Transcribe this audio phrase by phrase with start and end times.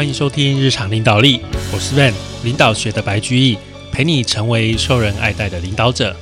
[0.00, 1.42] 欢迎收听日常领导力，
[1.74, 3.58] 我是 Van，领导学的白居易，
[3.92, 6.16] 陪你成为受人爱戴的领导者。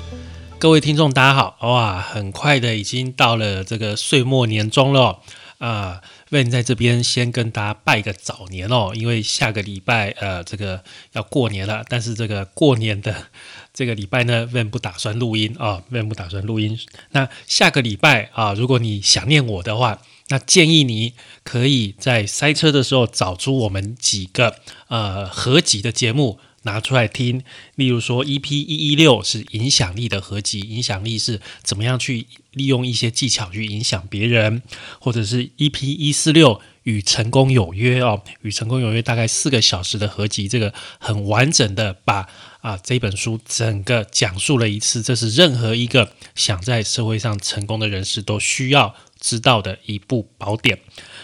[0.59, 1.57] 各位听众，大家好！
[1.61, 5.21] 哇，很快的已经到了这个岁末年终了
[5.59, 10.83] 啊！Van 在这边先跟大家拜个早年哦，因为下个礼拜呃这个
[11.13, 13.15] 要过年了，但是这个过年的
[13.73, 16.77] 这个礼拜呢，Van 不打算录音啊，Van 不打算录音。
[17.13, 24.57] 那下个礼拜啊，如果你想念我的话，那建议你可以在塞车的时候找出我们几个
[24.89, 26.39] 呃合集的节目。
[26.63, 27.43] 拿出来听，
[27.77, 34.61] 例如说 EP 一一六是影响力的合集，影响力是怎么样去利用一些技巧去影响别人，
[35.01, 42.29] 或者是 EP 一四六与成功有约哦，与成功有约大概四个小时的合集，这个很完整的把
[42.61, 50.79] 啊这本书整个讲述了一次，这是任何一个想在社会上成功的人士都需要知道的一部宝典。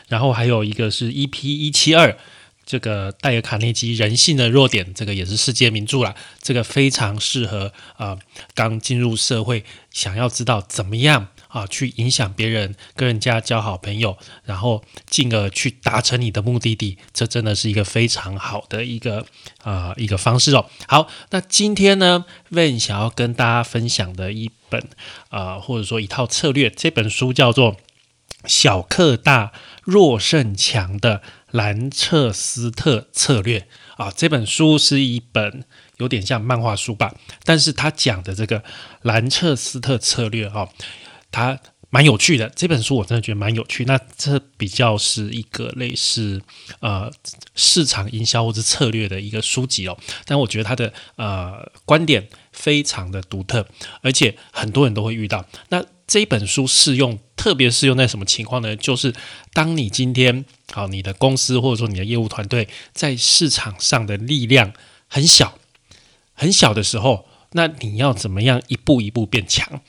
[0.08, 2.16] 然后还有一个是 EP 一七二。
[2.66, 8.18] 这个戴尔·卡内基《人性的弱点》这个也是世界名著了，这个非常适合啊
[8.54, 19.26] 刚进入社会，想要知道怎么样啊去影响别人，跟人家交好朋友，然后进而去达成你的目的地，这真的是一个非常好的一个
[19.62, 20.64] 啊一个方式哦。
[20.88, 24.88] 好，那今天呢，Van 想要跟大家分享的一本
[25.28, 27.74] 啊或者说一套策略，这本书叫做
[28.46, 29.52] 《小克大
[29.84, 31.22] 弱胜强》的。
[31.54, 35.64] 兰彻斯特策略啊，这本书是一本
[35.98, 38.64] 有点像漫画书吧，但是他讲的这个
[39.02, 40.68] 兰彻斯特策略哈，
[41.30, 42.50] 它蛮有趣的。
[42.56, 43.84] 这本书我真的觉得蛮有趣。
[43.84, 46.42] 那这比较是一个类似
[46.80, 47.08] 呃
[47.54, 53.68] 市场营销或者策略的一个书籍哦，但我觉得他的呃观点非常的独特，
[54.00, 55.44] 而且很多人都会遇到。
[55.68, 58.74] 那这本书适用，特别适用在什么情况呢？
[58.74, 59.12] 就是
[59.52, 60.46] 当你今天。
[60.72, 64.72] 好，你的公司或者说你的业务团队在市场上的力量
[65.06, 65.58] 很小，
[66.32, 69.82] 很小的时候，那你要怎么样一步一步变强，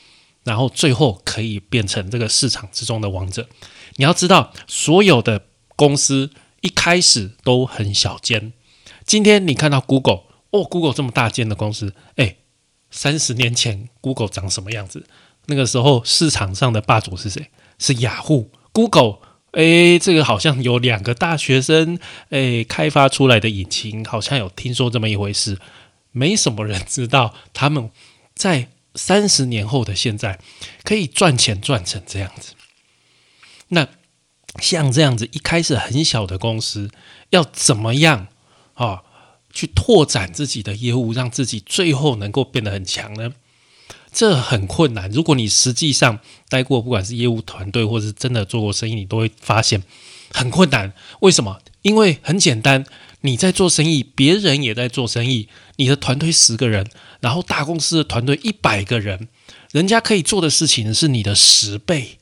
[0.44, 3.48] 然后最后可以变成这个市场之中的王者？
[3.96, 6.30] 你要知道，所有的公司
[6.62, 8.54] 一开始都很小间。
[9.06, 12.36] 今天你看到 Google，哦，Google 这么大间的公司，哎，
[12.96, 15.06] 三十年前 Google 长什么样子？
[15.48, 17.52] 那个时候市场上的霸主是谁？
[17.78, 19.18] 是雅虎，Google。
[19.52, 25.60] 哎，这个好像有两个大学生哎开发出来的引擎，好像有听说这么一回事。
[26.12, 27.92] 没什么人知道，他们
[28.34, 30.40] 在三十年后的现在
[30.84, 32.54] 可以赚钱赚成这样子。
[33.70, 33.88] 那
[34.60, 36.90] 像这样子一开始很小的公司，
[37.32, 38.28] 要怎么样
[38.76, 39.04] 啊
[39.56, 43.32] 去拓展自己的业务，让自己最后能够变得很强呢？
[44.14, 45.10] 这很困难。
[45.10, 49.82] 如果你实际上待过，不管是业务团队，或者是真的做过生意，你都会发现
[50.32, 50.94] 很困难。
[51.22, 51.60] 为什么？
[51.82, 52.86] 因为很简单，
[53.22, 55.48] 你在做生意，别人也在做生意。
[55.78, 56.88] 你的团队十个人，
[57.20, 59.28] 然后大公司的团队一百个人，
[59.72, 62.18] 人家可以做的事情是你的十倍。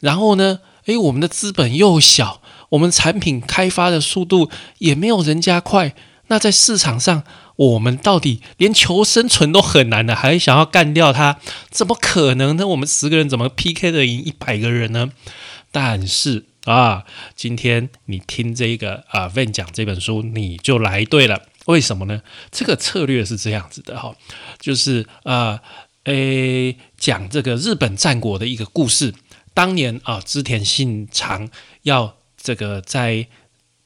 [0.00, 0.60] 然后呢？
[0.86, 5.94] 诶，我们的资本又小，我们产品开发的速度也没有人家快。
[6.32, 7.24] 那在市场上，
[7.56, 11.38] 我们到底连求生存都很难的，还想要干掉他，
[11.70, 12.66] 怎么可能呢？
[12.68, 15.10] 我们十个人怎么 PK 的赢一百个人呢？
[15.70, 17.04] 但是啊，
[17.36, 21.42] 今天你听这个啊 Van 讲这本书，你就来对了。
[21.66, 22.22] 为什么呢？
[22.50, 24.14] 这个策略是这样子的哈，
[24.58, 25.60] 就是啊，
[26.04, 29.12] 诶，讲这个日本战国的一个故事。
[29.52, 31.50] 当年啊，织田信长
[31.82, 33.26] 要这个在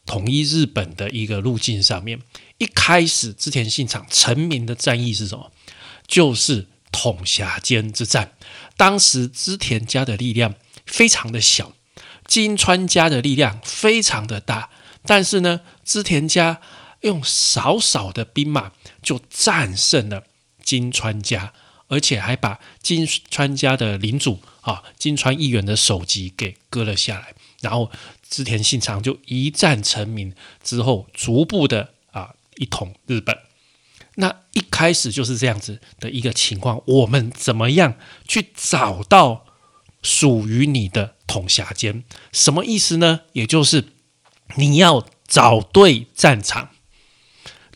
[0.06, 2.20] 统一日本的一个路径上面。
[2.58, 5.52] 一开始，织田信长成名的战役是什么？
[6.06, 8.32] 就是统辖间之战。
[8.78, 10.54] 当时织田家的力量
[10.86, 11.72] 非常的小，
[12.26, 14.70] 金川家的力量非常的大。
[15.04, 16.60] 但是呢，织田家
[17.02, 18.72] 用少少的兵马
[19.02, 20.24] 就战胜了
[20.62, 21.52] 金川家，
[21.88, 27.34] 而且还把金川家的领主啊金川义元的首级给割了下来。
[27.60, 27.90] 然后
[28.28, 32.34] 织田信长就一战成名，之后逐步的啊。
[32.58, 33.36] 一统日本，
[34.14, 36.80] 那一开始就是这样子的一个情况。
[36.86, 37.96] 我们怎么样
[38.26, 39.44] 去找到
[40.02, 42.02] 属于你的统辖间？
[42.32, 43.20] 什么意思呢？
[43.34, 43.88] 也就是
[44.54, 46.70] 你要找对战场，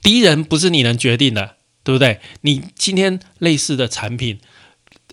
[0.03, 2.21] 敌人不是你能决定的，对不对？
[2.41, 4.41] 你今天类似的产品，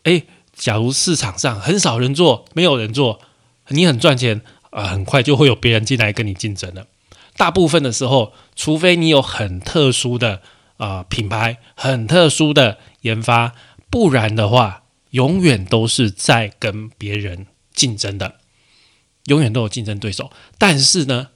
[0.04, 3.19] 诶，假如市场上很少人做，没有人做，
[3.68, 4.42] 你很赚钱
[4.77, 6.85] 啊，很快就会有别人进来跟你竞争了。
[7.35, 10.44] 大部分的时候，除非你有很特殊的
[10.77, 13.56] 啊品牌、很特殊的研发，
[13.89, 18.35] 不然的话，永远都是在跟别人竞争的，
[19.25, 20.31] 永远都有竞争对手。
[20.59, 21.30] 但是呢，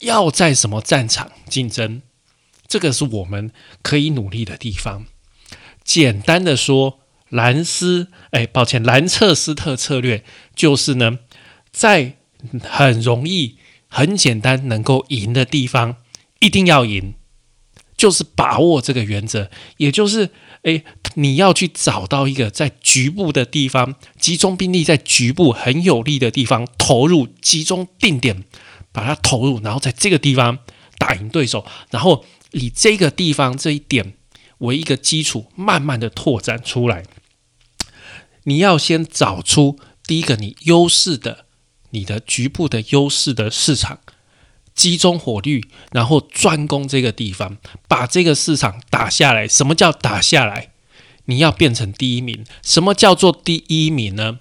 [0.00, 2.02] 要在什么战场竞争，
[2.68, 3.50] 这个是我们
[3.80, 5.06] 可以努力的地方。
[5.82, 7.00] 简单的说，
[7.30, 10.22] 兰斯，哎，抱歉，兰彻斯特策略
[10.54, 11.20] 就是呢，
[11.70, 12.18] 在
[12.62, 13.56] 很容易、
[13.88, 15.96] 很简单能够赢的地方，
[16.40, 17.14] 一定要赢，
[17.96, 20.30] 就是把握这个原则，也就是，
[20.62, 20.82] 哎，
[21.14, 28.44] 你要去找到一个在局部的地方，集中兵力在局部很有利的地方投入，集中定点
[28.92, 30.58] 把它投入，然后在这个地方
[30.98, 34.14] 打赢对手，然后以这个地方这一点。
[34.62, 37.02] 为一个基础，慢慢的拓展出来。
[38.44, 41.46] 你要先找出第一个你优势的、
[41.92, 44.00] 你的局部的优势的市场，
[44.74, 47.56] 集中火力，然后专攻这个地方，
[47.86, 49.46] 把这个市场打下来。
[49.46, 50.70] 什么叫打下来？
[51.26, 52.44] 你要变成第一名。
[52.62, 54.40] 什么叫做第一名呢？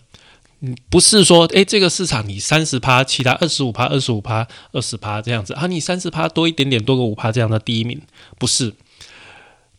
[0.62, 8.02] 嗯，不是说，诶，这个市场你三十趴，其他二十五趴、二十五趴、二十趴这样子啊，你三十趴多一点点，多个五趴这样的第一名，
[8.38, 8.74] 不是。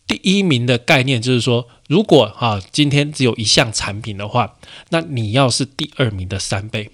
[0.05, 4.57] 第一名的概念就是说，如果哈今天只有一项产品的话，
[4.89, 6.91] 那你要是第二名的三倍。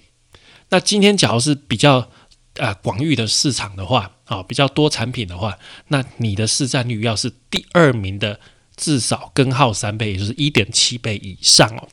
[0.70, 2.10] 那今天假如是比较
[2.54, 5.58] 呃广域的市场的话，啊比较多产品的话，
[5.88, 8.40] 那你的市占率要是第二名的
[8.76, 11.88] 至少根号三倍，也就是一点七倍以上哦。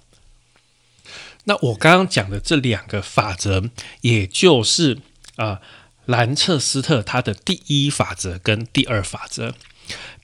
[1.44, 3.70] 那我刚刚讲的这两个法则，
[4.02, 5.00] 也就是
[5.36, 5.62] 啊
[6.06, 9.54] 兰彻斯特他的第一法则跟第二法则。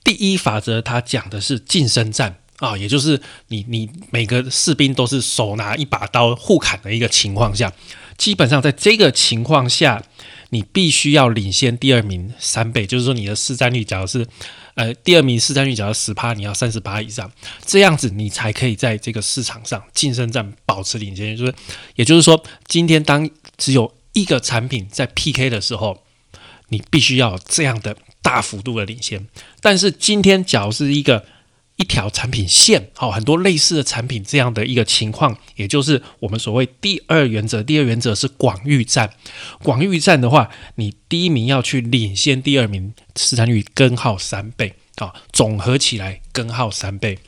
[0.04, 3.18] 第一法则，它讲的是近身战啊，也就是
[3.48, 7.72] 你你每个士兵都是手拿一把刀互砍的一个情况下，
[8.16, 10.02] 基本上在这个情况下，
[10.50, 14.26] 你必须要领先第二名三倍，就是说你的市占率，假如是
[14.74, 17.30] 呃第二名市占率假如十趴，你要三十趴以上，
[17.64, 21.36] 这样子你才可以在这个市场上竞争战保持领先。
[21.36, 21.54] 就是
[21.96, 26.02] 也就是说，今天当只有一个产品在 PK 的时候，
[26.68, 27.96] 你必须要这样的。
[28.24, 29.28] 大幅度的领先，
[29.60, 31.26] 但是今天假如是一个
[31.76, 37.62] 一条产品线，好，很多类似的产品这样的一个情况，也就是我们所谓第二原则。
[37.62, 39.12] 第二原则是广域战，
[39.62, 47.18] 广域战的话，你第一名要去领先第二名市占率根号三倍，啊，总合起来根号三倍。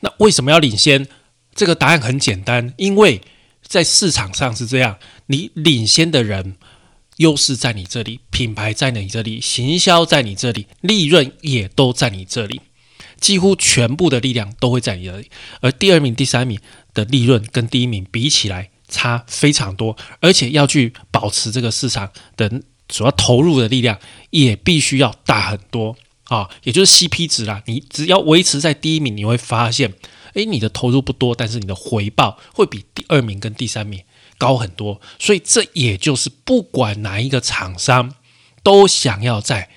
[0.00, 1.06] 那为什么要领先？
[1.54, 3.20] 这个答案很简单，因为
[3.62, 6.56] 在市场上是这样，你领先的人。
[7.18, 12.62] 优势在你这里，品牌在你这里，行销在你这里，利润也都在你这里，
[13.22, 15.30] 几乎全部的力量都会在你这里。
[15.62, 16.60] 而第二名、第三名
[16.92, 23.98] 的利润跟第一名比起来差非常多，而且要去保持这个市场的主要投入的力量
[24.30, 27.62] 也必须要大很多啊，也就是 CP 值啦。
[27.66, 29.94] 你只要维持在第一名，你会发现，
[30.34, 34.02] 诶，你的投入不多，但是你的回报会比第二名跟第三名。
[34.38, 38.16] 高很多，所以这也就是不管哪一个厂商
[38.64, 39.70] 都想要在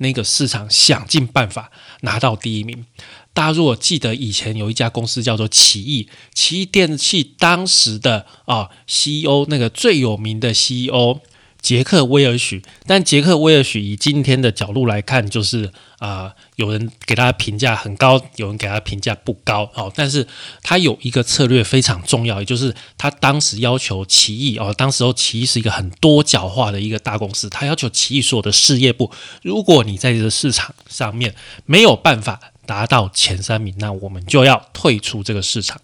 [0.00, 1.70] 那个市场想尽办法
[2.00, 2.84] 拿到第一名。
[3.32, 11.20] 大家如果记得以前有一家公司叫做奇异，奇异电器当时的啊 CEO 那个最有名的 CEO。
[11.60, 19.92] 杰克威尔许，但杰克威尔许以今天的角度来看，就是啊，有人给他评价很高，有人给他评价不高哦。
[19.94, 20.26] 但是
[20.62, 29.12] 他有一个策略非常重要，也就是他当时要求奇异哦，当时候奇异是一个很多角化的一个大公司，他要求奇异所有的事业部，
[29.42, 31.34] 如果你在这个市场上面
[31.66, 35.80] 没有办法达到前三名，那我们就要退出这个市场。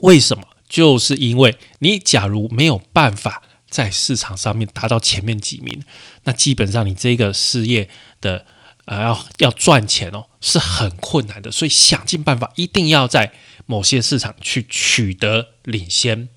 [0.00, 0.42] 为什么？
[0.68, 3.42] 就是因为你假如没有办法。
[3.70, 5.82] 在市场上面达到前面几名，
[6.24, 7.88] 那基本上你这个事业
[8.20, 8.44] 的
[8.86, 13.32] 呃要要赚钱哦是很困难的，所以想尽办法一定要在
[13.66, 16.28] 某些市场去取得领先。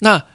[0.00, 0.26] 那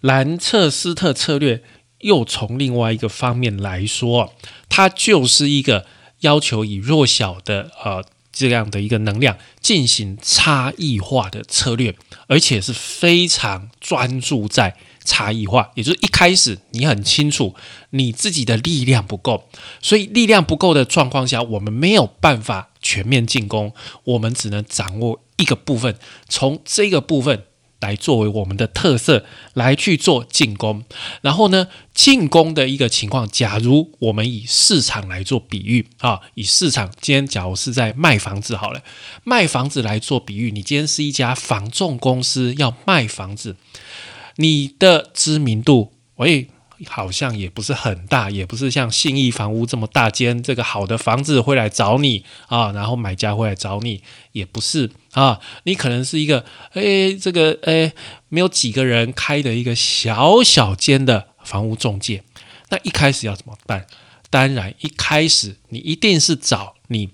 [0.00, 1.62] 兰彻斯特策略
[1.98, 4.34] 又从另外一个方面来说，
[4.70, 5.86] 它就是一个
[6.20, 8.02] 要求以弱小的呃
[8.32, 11.94] 这样的一个能量进行差异化的策略，
[12.28, 14.76] 而且是非常专注在。
[15.04, 17.54] 差异化，也就是一开始你很清楚
[17.90, 19.48] 你自己的力量不够，
[19.80, 23.72] 所以力量不够的状况下，我们没有办法全面进攻，
[24.04, 25.96] 我们只能掌握一个部分，
[26.28, 27.44] 从这个部分
[27.80, 30.84] 来作为我们的特色来去做进攻。
[31.22, 38.82] 然后呢，进攻的一个情况，假如我们以市场来做比喻啊，以市场今天假如是在卖房子好了，
[39.24, 43.56] 卖房子来做比喻，你今天是一家房仲公司要卖房子。
[44.36, 46.48] 你的知名度，喂，
[46.86, 57.92] 好像也不是很大，也不是像信义房屋这么大间，这个好的房子会来找你啊，然后买家会来找你，也不是啊，你可能是一个，哎，这个，哎，
[58.28, 62.22] 没有几个人开的一个小小间的房屋中介，
[62.70, 63.86] 那一开始要怎么办？
[64.30, 67.10] 当然一开始你一定是找你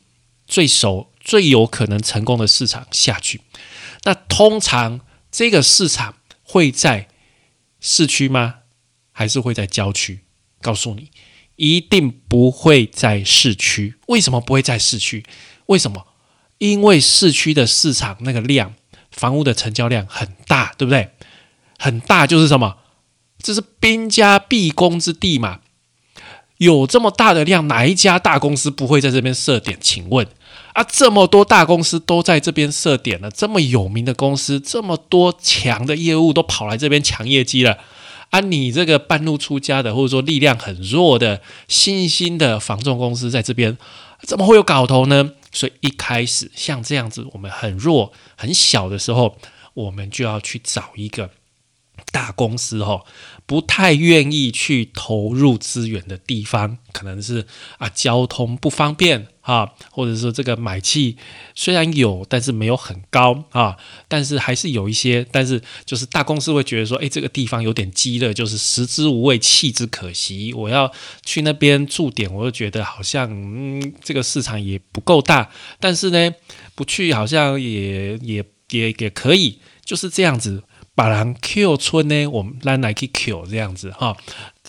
[0.47, 3.41] 最熟、最有可能成功的市场下去。
[4.05, 5.01] 那通常
[5.33, 6.15] 这个市场
[6.47, 7.09] 会在
[7.81, 8.61] 市区吗？
[9.11, 10.21] 还是会在郊区？
[10.63, 11.11] 告诉你，
[11.57, 13.97] 一定不会在市区。
[14.07, 15.25] 为什么不会在市区？
[15.67, 16.07] 为什么？
[16.59, 18.75] 因为市区的市场那个量，
[19.11, 21.11] 房屋的成交量很大，对不对？
[21.79, 22.79] 很大就是什么？
[23.39, 25.61] 这是兵家必攻之地嘛。
[26.59, 29.79] 有这么大的量，哪一家大公司不会在这边设点？
[29.81, 30.27] 请问
[30.77, 37.79] 啊，这么多大公司都在这边设点了，这么有名的公司，这么多强的业务都跑来这边抢业绩了。
[38.29, 43.79] 啊，你这个半路出家的，或者说力量很弱的新兴的房仲公司，在这边
[44.21, 45.31] 怎么会有搞头呢？
[45.51, 49.39] 所以一开始像这样子，我们很弱很小的时候，
[49.73, 51.31] 我们就要去找一个
[52.13, 53.05] 大公司哈。
[53.47, 57.47] 不太愿意去投入资源的地方，可能是
[57.79, 61.17] 啊交通不方便啊，或者说这个买气
[61.55, 63.77] 虽然有，但是没有很高啊，
[64.09, 70.53] 但是还是有一些，但是就是大公司会觉得说，哎，这个地方有点积了，就是食之无味，弃之可惜。
[70.53, 70.91] 我要
[71.25, 75.49] 去那边驻点，我就觉得好像嗯，这个市场也不够大，
[75.79, 76.35] 但是呢，
[76.75, 80.65] 不去好像也也也也可以，就是这样子。
[80.97, 84.17] 把人 Q 村呢，我们来来去 Q 这样子哈，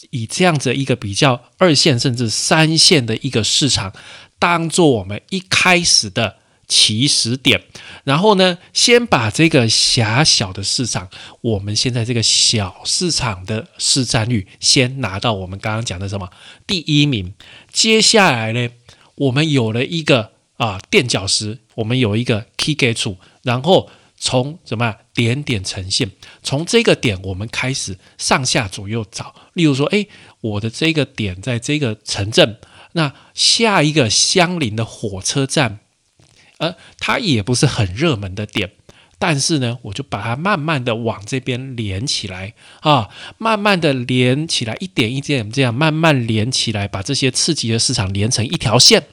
[0.09, 3.93] 以这样子一个比较二线甚至三线的一个市场，
[4.37, 6.35] 当做我们一开始的
[6.67, 7.63] 起始点，
[8.03, 16.29] 然后呢，先把这个狭小的市场，我们现在这个小市场的市占率先拿到我们刚刚讲的什么
[16.67, 17.33] 第一名，
[17.71, 18.67] 接下来呢，
[19.15, 23.89] 我们有了一个啊垫脚石，我们有一个 key gate，然后。
[24.19, 26.09] 从怎么点点呈现？
[26.41, 29.35] 从这个点我们开始上下左右找。
[29.53, 30.07] 例如说，诶，
[30.41, 32.57] 我的这个点在这个城镇，
[32.93, 35.79] 那下一个相邻的火车站，
[36.57, 38.71] 呃，它也不是很热门的点，
[39.19, 49.05] 但是呢，我就把它慢慢的往这边连起来啊，慢慢的连起来，一点一点这样慢慢连起来，把这些刺激的市场连成一条线，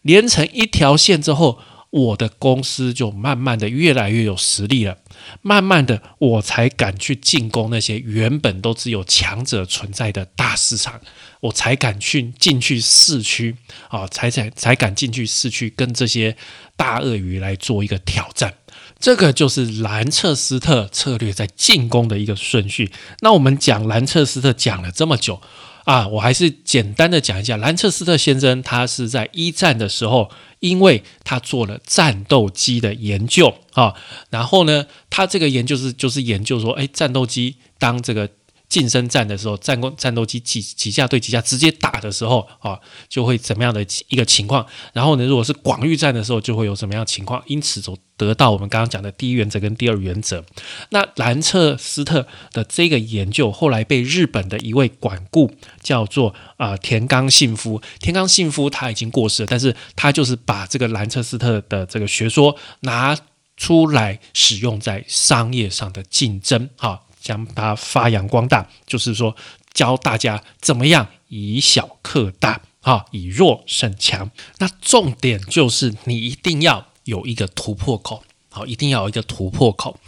[0.00, 1.60] 连成一条线之后。
[1.92, 4.96] 我的公司就慢慢的越来越有实力了，
[5.42, 10.98] 慢慢的我才敢去进攻那些原本都只有强者存在的大市场，
[11.40, 13.54] 我才敢去进去市区
[13.88, 16.34] 啊，才才才敢进去市区跟这些
[16.76, 18.54] 大鳄鱼来做一个挑战。
[18.98, 22.90] 这个就是兰彻斯特策略在进攻的一个顺序。
[23.20, 25.42] 那我们讲兰彻斯特讲了这么久。
[25.84, 33.94] 啊，我还是简单的讲一下，兰彻斯特先生他是在一战的时候，因为他做了战斗机的研究啊，
[34.30, 38.28] 然后呢，他这个研究是就是研究说，哎，战斗机当这个。
[38.72, 44.66] 近身战的时候，战攻战斗机几几架对几架直接打的时候啊，就会怎么样的一个情况？
[44.94, 47.42] 然后呢，如果是广域战的时候，就会有什么样情况？
[47.46, 50.42] 因此，就得到我们刚刚讲的第一原则跟第二原则。
[50.88, 55.52] 那兰彻斯特的这个研究，后来被日本的一位管顾
[55.82, 57.82] 叫做啊田冈信夫。
[58.00, 63.14] 田冈信夫他已经过世了，但是他就是把这个兰彻斯特的这个学说拿
[63.58, 67.02] 出来使用在商业上的竞争，哈。
[67.22, 69.34] 将它发扬光大，就是说
[69.72, 74.30] 教大家怎么样以小克大，哈，以弱胜强。
[74.58, 79.98] 那重点就是你一定要有一个突破口，好，一定要有一个突破口。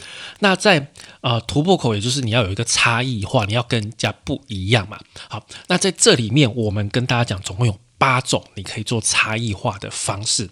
[0.40, 0.90] 那在
[1.22, 4.98] 呃突破口，也就是你要有一个差异化，你要跟人家不一样嘛。
[5.28, 10.50] 好，那在这里面，我们跟大家讲，总共有八种你可以做差异化的方式，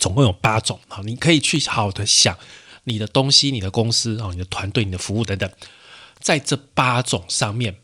[0.00, 0.78] 总共有八种。
[0.88, 2.36] 好，你可以去好好的想
[2.84, 5.50] 你的东西、你的公司啊、你的团队、你的服务等等。
[6.24, 7.76] 在这八种上面，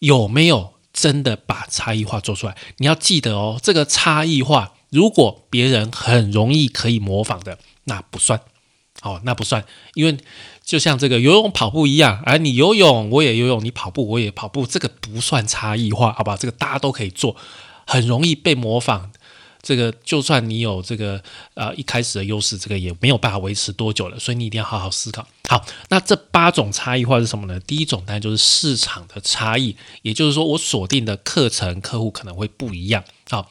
[0.00, 2.56] 有没有真的把差异化做出来？
[2.78, 8.40] 你要记得哦，这个差异化，如果别人很容易可以模仿的，那不算，
[9.02, 10.18] 哦，那不算，因为
[10.64, 16.36] 就像这个游泳、跑步一样，而你游泳我也游泳，你跑步我也跑步，这个不算差异化，好吧？
[16.36, 17.36] 这个大家都可以做，
[17.86, 19.12] 很容易被模仿。
[19.62, 21.22] 这个就算你有这个
[21.54, 25.24] 呃一开始的优势，这个也没有办法维持多久了，所以你一定要好好思考。
[25.50, 27.58] 好，那这八种差异化是什么呢？
[27.58, 33.02] 第一种当然就是市场的差异，也就是说我锁定的课程客户可能会不一样。
[33.28, 33.50] 好，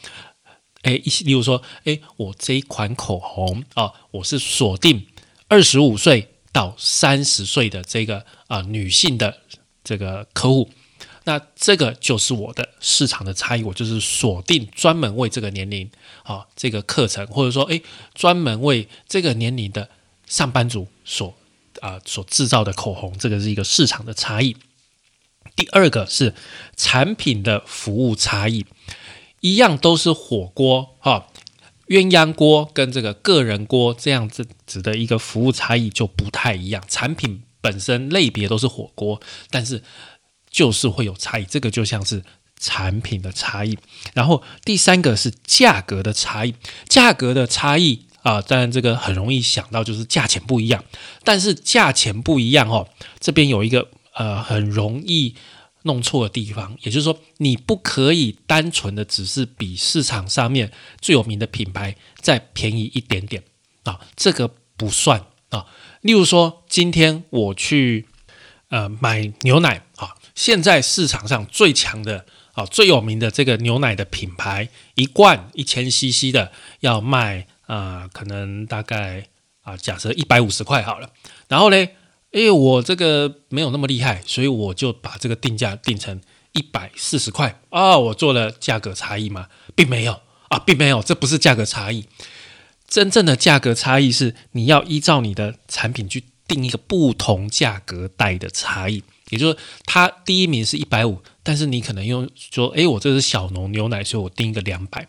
[0.83, 0.93] 哎，
[1.25, 5.07] 例如说，哎，我这一款口红啊，我是锁定
[5.49, 9.39] 二十五岁到三十岁的这个啊女性的
[9.83, 10.69] 这个客户。
[11.25, 15.91] 那这个就是我的市场的差异，我就是锁定专门为这个年龄
[16.23, 17.83] 啊这个课程，或者说诶
[18.15, 19.89] 专门为这个年龄的
[20.25, 21.35] 上班族所
[21.81, 24.55] 啊所制造的口红，这个是一个市场的差异。
[25.55, 26.33] 第二个是
[26.77, 28.65] 产品的服务差异，
[29.41, 31.27] 一样都是火锅哈，
[31.87, 36.81] 鸳鸯锅跟这个个人锅这样子子的一个服务差异就不太一样。
[36.87, 39.19] 产品本身类别都是火锅，
[39.49, 39.83] 但是
[40.49, 41.43] 就是会有差异。
[41.43, 42.23] 这个就像是
[42.57, 43.77] 产品的差异。
[44.13, 46.55] 然后第三个是价格的差异，
[46.87, 50.83] 价格的差异啊，当然这个很容易想到就是价钱不一样。
[51.23, 52.87] 但是价钱不一样哦，
[53.19, 55.35] 这边有一个呃很容易。
[55.83, 63.41] 弄错的地方，也就是说，你不可以单纯的只是比市场上面最有名的品牌再便宜一点点
[63.83, 65.65] 啊，这个不算啊。
[66.01, 68.05] 例如说，今天我去
[68.67, 79.27] 呃买牛奶啊，现在市场上最强的啊最有名的这个牛奶的品牌，一罐一千 CC 的要卖啊，可能大概
[79.61, 81.11] 啊假设一百五十块好了，
[81.47, 81.87] 然后呢？
[82.31, 86.21] 哎，我这个没有那么厉害，所以我就把这个定价定成
[86.51, 87.97] 一百四十块啊。
[87.97, 89.47] 我做了价格差异吗？
[89.73, 92.05] 并没有啊，并没有，这不是价格差异。
[92.87, 99.03] 真正的价格差异是你要依照你的产品去定一个不同价格带的差异。
[99.31, 105.07] 也就是它第一名是一百五，但是你可能用说，哎，我这是小农牛奶，所以我定一个两百，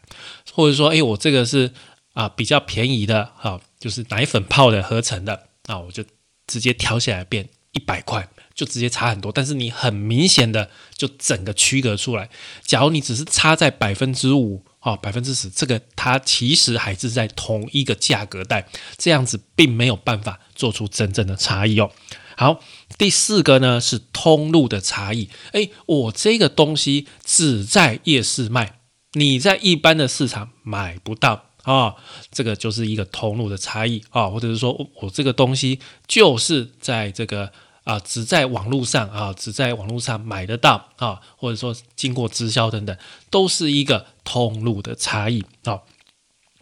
[0.52, 1.71] 或者说，哎，我这个是
[2.12, 6.05] 啊比较便宜的啊，就是奶粉泡的合成的，那我就。
[6.47, 9.31] 直接调起来变一百块，就直接差很多。
[9.31, 12.29] 但是你很明显的就整个区隔出来。
[12.64, 18.67] 假如你只是差在百分之五啊，百分之十，这个它其实还是在同一个价格带，
[18.99, 21.93] 这样子并没有办法做出真正的差异哦。
[22.37, 22.59] 好，
[22.99, 25.31] 第四个呢是通路的差异。
[25.52, 28.81] 诶，我这个东西只在夜市卖，
[29.12, 31.50] 你在一般的市场买不到。
[31.62, 31.95] 啊，
[32.31, 37.52] 这个就是一个通路的差异啊，或者是说我这个东西就是在这个
[37.85, 42.97] 啊，只在网络上啊，只在网络上买得到啊，或者说经过直销等等，
[43.31, 45.80] 都是一个通路的差异啊。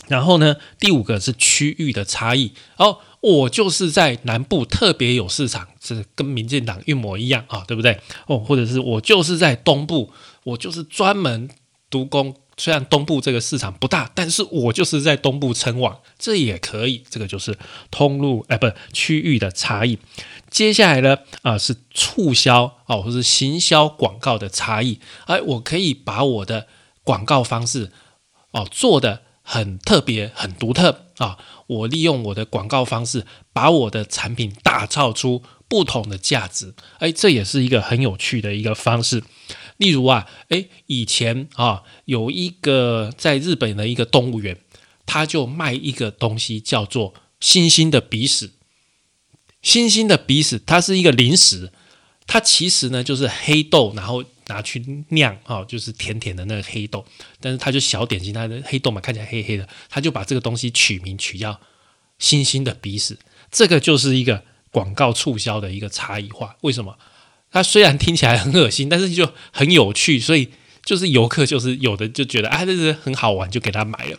[0.09, 8.01] 然后呢，第五个是区域的差异哦，我就是在南部特别有市场，是跟民进党一模一样啊，对不对？
[8.27, 10.11] 哦，或者是我就是在东部，
[10.44, 11.51] 我就是专门
[11.90, 12.35] 独攻。
[12.59, 17.05] 虽然东部这个市场不大，但是我就是在东部称王，这也可以。
[17.09, 17.57] 这个就是
[17.90, 19.99] 通路哎，不区域的差异。
[20.51, 24.99] 接下来呢，啊是促销哦，或是行销广告的差异。
[25.27, 26.66] 哎，我可以把我的
[27.05, 27.92] 广告方式
[28.51, 31.38] 哦做的很特别、很独特啊。
[31.68, 36.75] 我利用我的广告方式，把我的产品打造出不同的价值。
[36.99, 39.23] 哎，这也是一个很有趣的一个方式。
[39.79, 44.59] 例如啊，诶，以前啊，有一个在日本的一个动物园，
[45.07, 48.53] 他就卖一个东西叫做猩猩的鼻屎。
[49.61, 51.73] 猩猩的鼻屎，它是一个零食，
[52.29, 57.05] 它其实呢就是黑豆，然后拿去酿啊，就是甜甜的那个黑豆。
[57.41, 61.61] 但是它就小点心，它的黑豆嘛看起来黑黑的，他就把这个东西取名取叫
[62.21, 63.19] 猩猩的鼻屎。
[63.51, 66.57] 这个就是一个广告促销的一个差异化。
[66.61, 66.97] 为什么？
[67.50, 70.50] 它虽然听起来很恶心，但是就很有趣，所以
[70.84, 74.18] 就是游客就是有的就觉得啊，这是很好玩，就给他买了，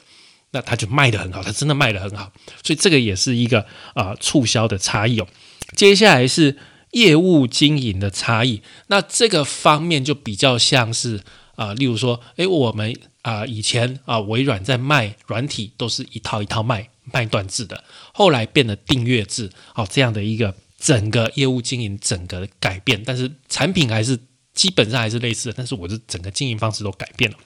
[0.52, 2.32] 那他就卖的很好，他真的卖的很好，
[2.64, 5.28] 所以这个也是一个啊促销的差异哦。
[5.76, 6.58] 接下来是
[6.92, 11.22] 业务经营的差异，那这个方面就比较像是
[11.56, 20.56] 啊，例如说，诶，我们啊以前啊微软在卖软体都是一套一套卖卖断制的，后来变得订阅制，哦这样的一个。
[20.80, 24.18] 整个业务经营整个改变，但是产品还是
[24.54, 27.38] 基本上还是类似的，但是我的整个经营方式都改变了。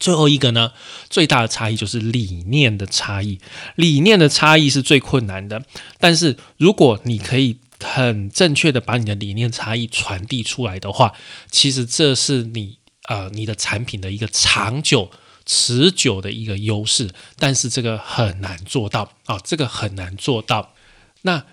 [0.00, 0.72] 最后一个呢，
[1.08, 3.38] 最大的差异就是理念的差异。
[3.76, 5.64] 理念的差异是最困难的，
[5.98, 11.14] 但是如果你可以很正确的把你的理念差异传递出来的话，
[11.50, 15.10] 其实这是你呃你的产品的一个长久
[15.46, 17.10] 持久的一个优势。
[17.38, 20.74] 但是这个很难做到啊，这个很难做到。
[21.22, 21.44] 那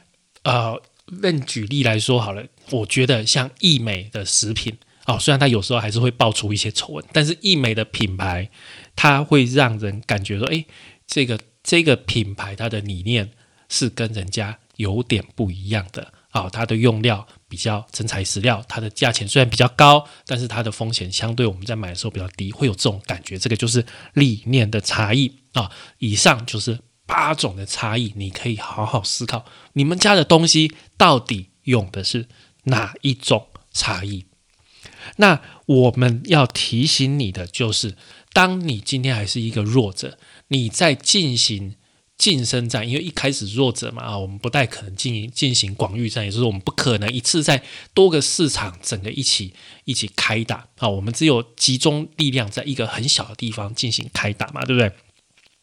[0.44, 0.82] 呃。
[1.06, 8.50] 论举例来说好了，我觉得像易美的食品哦，虽然它有时候还是会爆出一些丑闻，但是易美的品牌，
[8.96, 10.66] 它会让人感觉说，哎，
[11.06, 13.32] 这个这个品牌它的理念
[13.68, 25.70] 是跟人家有点不一样的啊，它的用料比较真材实料，它的价钱虽然比较高，但是它的风险相对我们在买的时候比较低，会有这种感觉，这个就是理念的差异啊。
[26.00, 26.80] 以上就是。
[27.14, 32.28] 八种的差异，你可以好好思考，你们家的东西到底用的是
[32.64, 34.26] 哪一种差异？
[35.18, 37.96] 那我们要提醒你的就是，
[38.34, 41.76] 当你今天还是一个弱者，你在进行
[42.18, 47.62] 晋升战，因为一开始弱者嘛啊，我们不太可能进行进行广域战，也就是我们不可能一次在
[47.94, 49.54] 多个市场整个一起
[49.86, 54.92] 一起开打啊，我们只有集中力量在一个很小的地方进行开打嘛，对不对？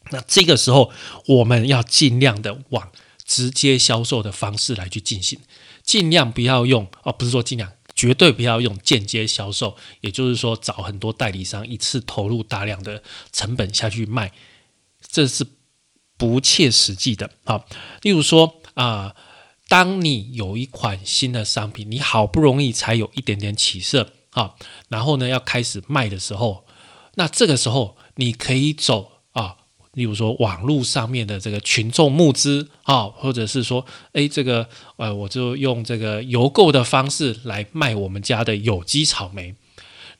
[0.09, 0.91] 那这个时候
[1.27, 2.91] 我们要尽量的往
[3.25, 5.39] 直接销售的方式来去进行，
[5.83, 14.31] 尽量不要用哦，不是说尽量，绝对不要用间接销售，也就是说找很多代理商一次投入大量的成本下去卖，
[15.09, 15.45] 这是。
[16.17, 17.65] 不切实际的好，
[18.03, 19.15] 例如说啊，
[19.67, 24.53] 当你有一款新的商品，你好不容易才有一点点起色啊，
[24.89, 26.67] 然后呢要开始卖的时候，
[27.15, 29.20] 那这个时候你可以走，
[29.93, 39.53] 例如说网络上面的这个群众募资啊，或者是说，哎，这个呃，我就用这个邮购的方式来卖我们家的有机草莓。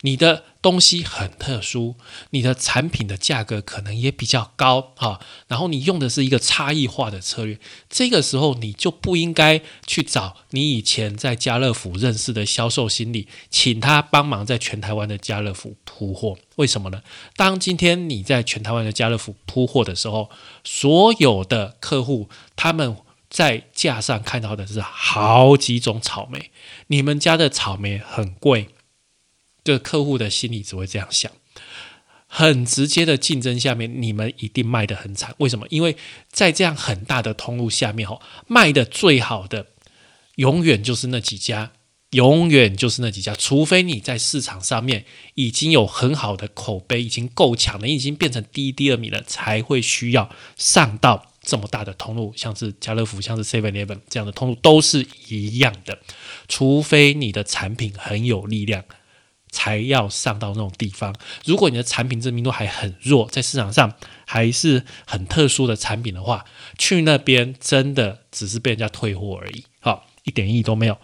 [0.02, 1.96] 你的东西很特殊，
[2.32, 7.60] 你的产品的价格可能也比较高哈，然后你用的是一个差异化的策略，
[7.90, 16.38] 这个时候你就不应该去找你以前在家乐福认识的销售经理，请他帮忙在全台湾的家乐福铺货。
[16.56, 17.02] 为什么呢？
[17.36, 20.30] 当今天你在全台湾的家乐福铺货的时候，
[20.64, 22.98] 所有的客户他们
[23.30, 26.52] 在架上看到的是好几种草莓，
[26.88, 28.70] 你们家的草莓很贵。
[29.64, 31.32] 对客户的心里只会这样想，
[32.28, 35.36] 很直接的竞争下面，你们一定卖得很惨。
[35.38, 35.68] 为什么？
[35.70, 35.96] 因为
[36.32, 39.68] 在这样很大的通路下面，哦，卖的最好的
[40.36, 41.74] 永远就是那几家，
[42.12, 43.36] 永远就是那几家。
[43.36, 56.00] 除非你在市场上面已经有很好的口碑，已经够强了，已经变成第一、第二名了，才会需要上到这么大的通路，像是家乐福、像是 Seven Eleven 这样的通路都是一样的。
[56.48, 58.84] 除非你的产品很有力量。
[59.52, 61.14] 才要上到那种地方。
[61.46, 63.94] 如果你的产品知名度还很弱，在市场上
[64.26, 66.46] 还是很特殊的产品的话，
[66.78, 70.98] 去那边真的只是被人家退货而已，好，一点意义都没有。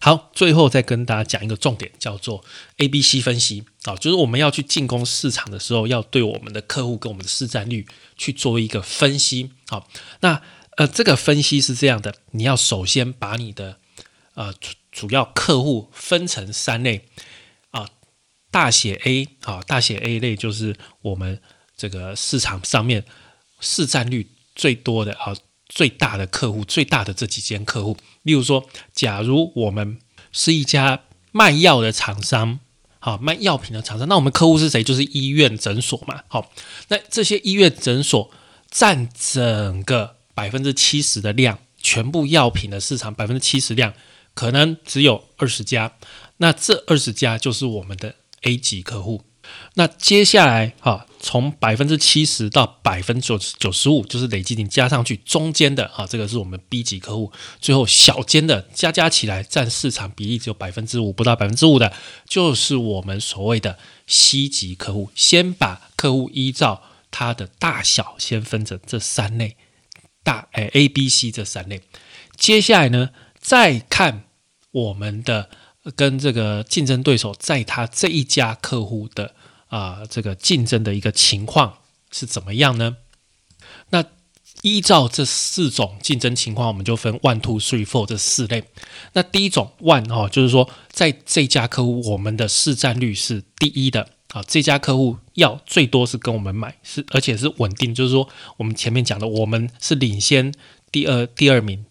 [0.00, 2.44] 好，最后再跟大家讲一个重点，叫做
[2.76, 7.86] A、B、C 分析啊，就是我们要去进攻市场的时候，要对我们的客户跟我们的市占率
[8.18, 9.52] 去做一个分析。
[9.68, 9.88] 好，
[10.20, 10.42] 那
[10.76, 13.78] 呃，这个分析是这样的，你要首先把你的
[14.34, 17.06] 呃主主要客户分成三类。
[18.54, 21.40] 大写 A 啊，大写 A 类就是我们
[21.76, 23.04] 这个市场上面
[23.58, 25.34] 市占率最多的啊，
[25.68, 27.96] 最大的客户，最大的这几间客户。
[28.22, 29.98] 例如说，假如我们
[30.30, 31.00] 是一家
[31.32, 32.60] 卖药的厂商，
[33.00, 34.84] 好卖药品的厂商，那我们客户是谁？
[34.84, 36.22] 就是医院诊所嘛。
[36.28, 36.52] 好，
[36.86, 38.30] 那这些医院诊所
[38.70, 43.92] 占整个百分之七十的量，全部药品的市场百分之七十量，
[44.32, 45.96] 可能只有二十家。
[46.36, 48.14] 那这二十家就是我们的。
[48.44, 49.22] A 级客户，
[49.74, 61.92] 那接下来哈，从百分之七十到百分之九九十五，就是累计你加上去中间的啊，这个是我们 B 级客户，最后小间的加加起来占市场比例只有百分之五，不到百分之五的，
[62.26, 65.10] 就是我们所谓的 C 级客户。
[65.14, 69.56] 先把客户依照它的大小先分成这三类，
[70.22, 71.80] 大哎 A、B、C 这三类，
[72.36, 74.24] 接下来呢，再看
[74.70, 75.48] 我们的。
[75.96, 79.34] 跟这个竞争对手在他这一家客户的
[79.68, 81.78] 啊这个竞争的一个情况
[82.10, 82.96] 是怎么样呢？
[83.90, 84.04] 那
[84.62, 88.64] 依照这四种竞争情况，我们就分 one two three four 这四类。
[89.12, 100.54] 那第一种 one 哦，就是说在这家客户我们的市占率是第一的啊，这家客户要最多是跟我们买是而且是稳定，就是说我们前面讲的我们是领先
[100.90, 101.84] 第二第二名。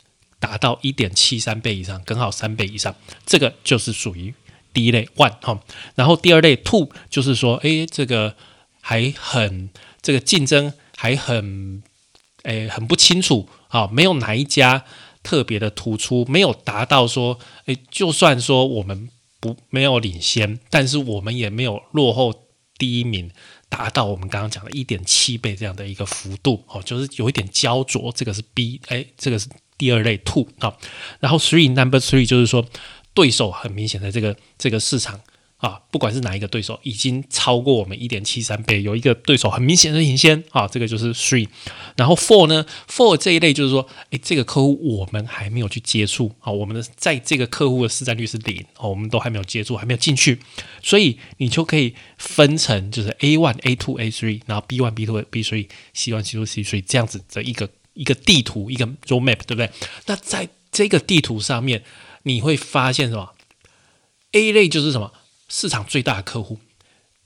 [0.44, 2.94] 达到一点七三倍以上，刚好三倍以上，
[3.26, 4.34] 这个就是属于
[4.74, 5.58] 第一类 one 哈。
[5.96, 8.36] 然后第二类 two 就是说，哎，这个
[8.82, 9.70] 还很
[10.02, 11.82] 这个竞争还很
[12.42, 14.84] 哎很不清楚啊，没有哪一家
[15.24, 22.34] 特别的突出，没有达到说，哎，就算说我们不没有领先，但是我们也没有落后
[22.78, 23.32] 第一名，
[23.70, 29.48] 达到我们刚刚讲的一点七倍这样的一个幅度哦，就是有一点焦灼，这个是 B，哎，这个是。
[29.84, 30.74] 第二类 two 啊，
[31.20, 32.66] 然后 three number three 就是说
[33.14, 35.20] 对手很明显的这个这个市场
[35.58, 41.50] 啊，不管是哪一个对手，已经超过我们一点七三倍，有一个对手很明显的领先啊，这个就是 three。
[41.98, 50.40] 然后 four 呢，four 这一类就是说，诶，这个客户我们还没有去接触啊，我们的在这个客户的市占率是零哦，我们都还没有接触，还没有进去，
[50.82, 56.38] 所以你就可以分成就是 A one A two A three，然后 B one B two B three C one C
[56.38, 57.70] two C three 这样子的一个。
[57.94, 59.70] 一个地图，一个 roadmap，对不对？
[60.06, 61.84] 那在这个地图上面，
[62.24, 63.34] 你会发现什么
[64.32, 65.14] ？A 类就是什么？
[65.50, 66.60] 市场最大的客户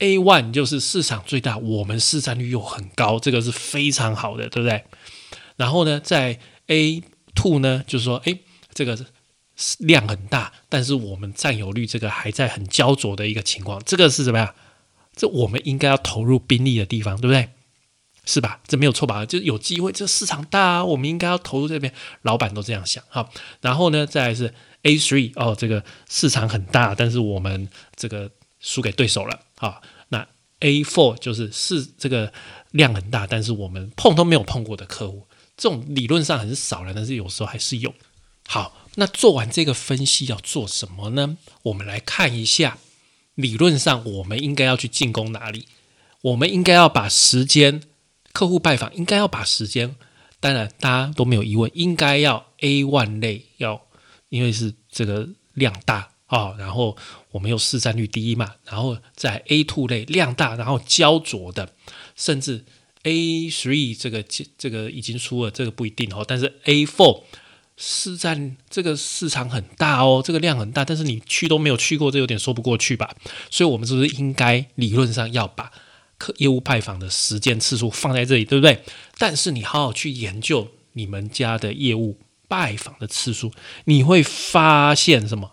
[0.00, 4.84] ，A one 就是市场最大，我们市占率又很高，这个是非常好的，对不对？
[5.56, 7.02] 然后呢，在 A
[7.34, 8.38] two 呢，就是说，哎，
[8.74, 8.98] 这个
[9.78, 14.54] 量很大，但是我们占有率这个还在很焦灼的一个情况，这个是什么呀？
[15.16, 17.48] 这我们应该要投入兵力的地方，对不对？
[18.28, 18.60] 是吧？
[18.68, 19.24] 这没有错吧？
[19.24, 21.90] 就是有机会，这市场大，我们应该要投入这边。
[22.20, 23.26] 老板都这样想哈。
[23.62, 29.80] 然后呢，再来是 A three 哦，这个市场很大，但是我们这个输给对手了啊。
[30.10, 30.26] 那
[30.60, 32.30] A four 就是是这个
[32.72, 37.94] 量很大，但是我们碰都没有碰过的客户，这种理论上很少了，但是有时候还是有。
[38.46, 41.38] 好，那做完这个分析要做什么呢？
[41.62, 42.76] 我们来看一下，
[43.34, 45.66] 理论上我们应该要去进攻哪里？
[46.20, 47.80] 我们应该要把时间。
[48.32, 49.96] 客户拜访应该要把时间，
[50.38, 53.80] 当然大家都没有疑问，应该要 A one 类要，
[54.28, 56.96] 因为是这个量大啊，然后
[57.32, 61.74] 我们又市占率低嘛，然后在 A two 类量大，然后焦灼的，
[62.14, 62.64] 甚至
[63.02, 64.22] A three 这个
[64.56, 67.22] 这个已经出了，这个不一定哦，但是 A four
[67.76, 73.14] 市占这个市场很大哦，这个量很大，但是你去都没有去过，这有点说不过去吧？
[73.50, 75.72] 所以我们是不是应该理论上要把？
[76.18, 78.82] 客业务拜访的时间次数放在这里，对不对？
[79.16, 83.52] 但是你好好去研究你们家的业务拜访的次数，
[83.84, 85.52] 你会发现什么？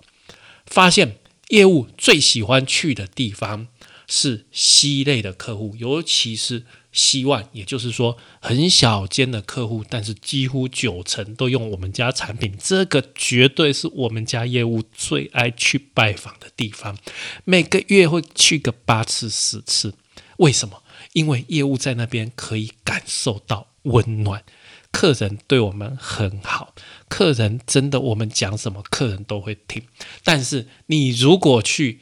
[0.65, 1.17] 发现
[1.49, 3.67] 业务最喜欢去的地方
[4.07, 16.97] 是 C 类的客户，尤其是希望，也就是说很小间的客户，但是几乎九成都用我们家产品，这个绝对是我们家业务最爱去拜访的地方，
[17.43, 19.93] 每个月会去个八次十次。
[20.37, 20.83] 为什么？
[21.13, 24.43] 因为业务在那边可以感受到温暖，
[24.91, 26.73] 客人对我们很好，
[27.07, 29.83] 客人真的我们讲什么，客人都会听。
[30.23, 31.99] 但是你如果去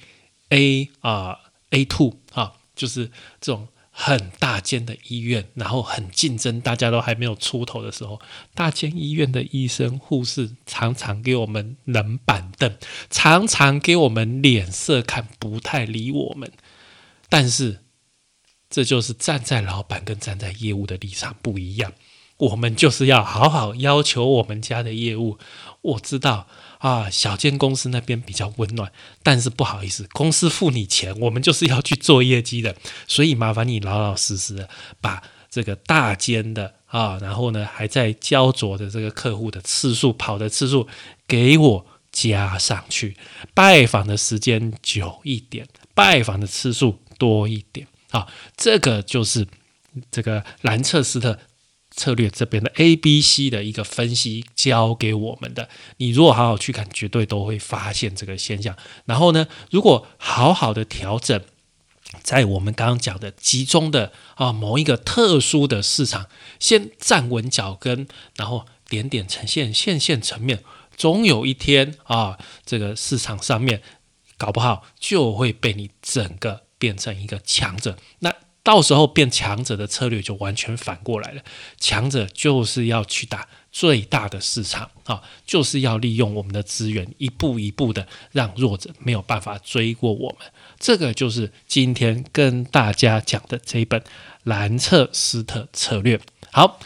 [0.50, 8.20] A 啊 A two 啊，就是这种很大间的医院，然后很竞争，大家都还没有出头的时候，
[8.56, 12.76] 大间医院的医生护士常常给我们冷板凳，
[13.12, 16.52] 常常给我们脸色看，不太理我们。
[17.30, 17.82] 但是
[18.74, 21.94] 这就是站在老板跟站在业务的立场不一样，
[22.38, 25.38] 我们就是要好好要求我们家的业务。
[25.82, 26.48] 我知道
[26.80, 32.76] 啊，小间公司那边比较温暖，但是不好意思，公司付你钱，我们就是要去做业绩的，
[33.08, 34.68] 所以麻烦你老老实实的
[35.00, 40.88] 把这个大间的啊，然后呢还在焦灼的这个客户的次数跑的次数
[41.28, 43.16] 给我加上去，
[43.54, 47.86] 拜访的时间久一点，拜访的次数多一点。
[48.14, 49.48] 啊，这个就是
[50.10, 51.40] 这个兰彻斯特
[51.90, 55.68] 策略这边的 A、B、C 的一个分析教给我们的。
[55.98, 58.78] 你如果好好去看，绝对都会发现这个现象。
[59.06, 61.42] 然后呢，如果好好的调整，
[62.22, 66.28] 在我们刚刚讲的集中的啊某一个特殊的市场，
[66.60, 70.64] 先站稳脚跟，然后点点呈现线线层面，
[70.96, 73.82] 总有一天啊，这个市场上面
[74.38, 76.64] 搞不好就会被你整个。
[76.84, 81.42] 变成一个强者，那到时候变强者的策略就完全反过来了。
[81.80, 90.40] 强者就是要去打最大的市场啊，就是要利用我们的资源，一步一步的让弱者没有办法追过我们。
[90.78, 94.04] 这个就是今天跟大家讲的这一本
[94.44, 96.20] 蓝彻斯特策略。
[96.52, 96.82] 好。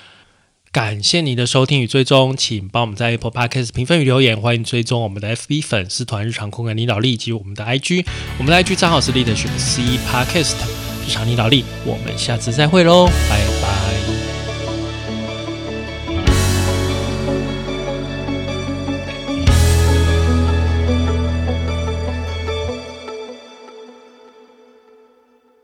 [0.77, 8.05] 感谢您的收听与追踪，请帮我们在 Apple Podcast 评分与留言，欢迎追踪我们的 FB 粉丝团日常空间领导力以及我们的 IG，
[8.37, 10.53] 我们的 IG 账号是 leader 选 C Podcast
[11.03, 13.96] 日常领导力，我们下次再会喽，拜拜。